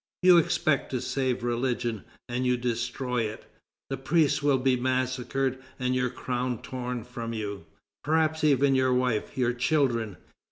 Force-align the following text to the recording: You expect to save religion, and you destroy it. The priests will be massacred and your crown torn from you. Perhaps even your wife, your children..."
You 0.23 0.39
expect 0.39 0.89
to 0.89 0.99
save 0.99 1.43
religion, 1.43 2.05
and 2.27 2.43
you 2.43 2.57
destroy 2.57 3.21
it. 3.25 3.45
The 3.91 3.97
priests 3.97 4.41
will 4.41 4.57
be 4.57 4.75
massacred 4.75 5.59
and 5.77 5.93
your 5.93 6.09
crown 6.09 6.63
torn 6.63 7.03
from 7.03 7.33
you. 7.33 7.65
Perhaps 8.03 8.43
even 8.43 8.73
your 8.73 8.95
wife, 8.95 9.37
your 9.37 9.53
children..." 9.53 10.17